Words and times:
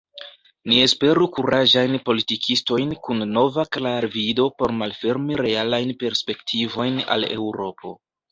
Ni 0.69 0.77
esperu 0.83 1.25
kuraĝajn 1.35 1.97
politikistojn 2.07 2.95
kun 3.07 3.21
nova 3.35 3.65
klarvido 3.77 4.47
por 4.61 4.75
malfermi 4.79 5.39
realajn 5.45 5.93
perspektivojn 6.05 6.99
al 7.17 7.29
Eŭropo. 7.31 7.95